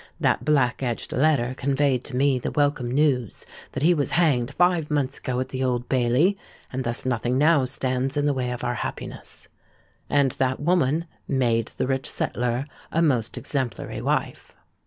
[0.19, 4.89] That black edged letter conveyed to me the welcome news that he was hanged five
[4.89, 6.39] months ago at the Old Bailey;
[6.73, 11.85] and thus nothing now stands in the way of our happiness_.'—And that woman made the
[11.85, 14.55] rich settler a most exemplary wife.